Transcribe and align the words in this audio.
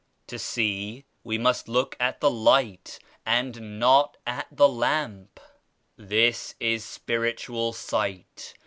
To 0.25 0.39
see, 0.39 1.05
we 1.23 1.37
must 1.37 1.67
look 1.67 1.95
at 1.99 2.21
the 2.21 2.31
Light 2.31 2.97
and 3.23 3.77
not 3.79 4.17
at 4.25 4.47
the 4.51 4.67
Lamp. 4.67 5.39
This 5.95 6.55
is 6.59 6.83
Spiritual 6.83 7.71
Sight. 7.73 8.55